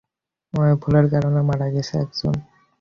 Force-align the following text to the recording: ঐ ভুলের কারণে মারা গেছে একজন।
ঐ 0.53 0.63
ভুলের 0.81 1.05
কারণে 1.13 1.39
মারা 1.49 1.67
গেছে 1.73 1.93
একজন। 2.03 2.33